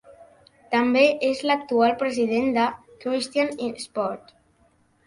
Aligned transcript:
També 0.75 1.03
és 1.27 1.43
l'actual 1.49 1.95
president 2.01 2.51
de 2.59 2.67
"Christians 3.05 3.65
In 3.69 3.79
Sport". 3.89 4.37